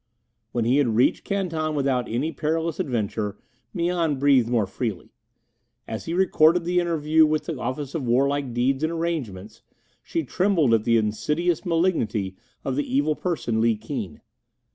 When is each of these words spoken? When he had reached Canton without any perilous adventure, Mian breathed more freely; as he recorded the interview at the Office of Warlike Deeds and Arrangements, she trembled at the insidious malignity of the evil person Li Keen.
When 0.51 0.65
he 0.65 0.77
had 0.77 0.95
reached 0.95 1.23
Canton 1.23 1.75
without 1.75 2.09
any 2.09 2.31
perilous 2.31 2.79
adventure, 2.79 3.37
Mian 3.71 4.17
breathed 4.17 4.49
more 4.49 4.65
freely; 4.65 5.11
as 5.87 6.05
he 6.05 6.13
recorded 6.15 6.65
the 6.65 6.79
interview 6.79 7.31
at 7.35 7.43
the 7.43 7.59
Office 7.59 7.93
of 7.93 8.07
Warlike 8.07 8.51
Deeds 8.51 8.81
and 8.81 8.91
Arrangements, 8.91 9.61
she 10.01 10.23
trembled 10.23 10.73
at 10.73 10.85
the 10.85 10.97
insidious 10.97 11.67
malignity 11.67 12.35
of 12.65 12.75
the 12.77 12.95
evil 12.95 13.13
person 13.15 13.61
Li 13.61 13.75
Keen. 13.75 14.21